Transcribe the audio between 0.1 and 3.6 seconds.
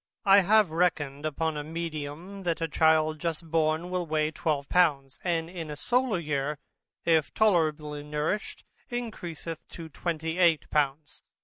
I have reckoned upon a medium, that a child just